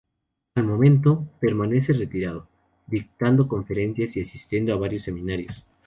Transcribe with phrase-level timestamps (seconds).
[0.55, 2.47] Al momento, permanece retirado,
[2.87, 5.63] dictando conferencias y asistiendo a varios seminarios.